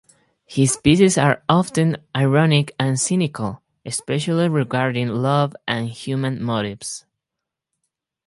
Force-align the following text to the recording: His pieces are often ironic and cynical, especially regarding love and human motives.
His 0.47 0.77
pieces 0.77 1.15
are 1.19 1.43
often 1.47 1.97
ironic 2.15 2.73
and 2.79 2.99
cynical, 2.99 3.61
especially 3.85 4.49
regarding 4.49 5.09
love 5.09 5.55
and 5.67 5.89
human 5.89 6.41
motives. 6.41 7.05